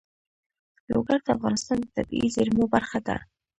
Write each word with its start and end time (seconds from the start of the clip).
لوگر 0.91 1.19
د 1.23 1.27
افغانستان 1.35 1.77
د 1.81 1.85
طبیعي 1.95 2.27
زیرمو 2.35 2.65
برخه 2.75 2.99
ده. 3.07 3.15